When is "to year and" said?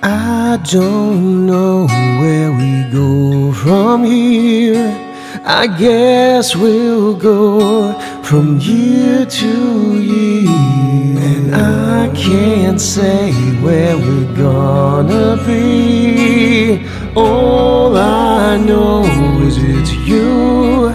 9.26-11.52